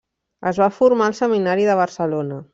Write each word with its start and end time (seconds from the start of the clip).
Es 0.51 0.59
va 0.61 0.69
formar 0.77 1.11
al 1.11 1.15
seminari 1.21 1.69
de 1.71 1.77
Barcelona. 1.83 2.43